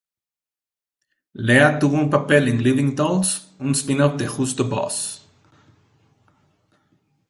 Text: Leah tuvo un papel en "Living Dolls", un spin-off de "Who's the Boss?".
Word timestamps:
Leah 1.47 1.77
tuvo 1.77 1.93
un 1.95 2.09
papel 2.09 2.47
en 2.47 2.63
"Living 2.63 2.95
Dolls", 2.95 3.51
un 3.59 3.73
spin-off 3.75 4.17
de 4.17 4.27
"Who's 4.27 4.55
the 4.55 4.63
Boss?". 4.63 5.27